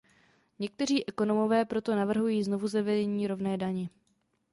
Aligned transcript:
Někteří 0.59 1.07
ekonomové 1.09 1.65
proto 1.65 1.95
navrhují 1.95 2.43
znovuzavedení 2.43 3.27
rovné 3.27 3.57
daně. 3.57 3.89